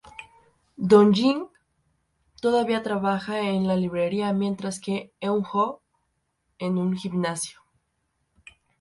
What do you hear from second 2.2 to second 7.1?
todavía trabaja en la librería, mientras que Eun-ho en un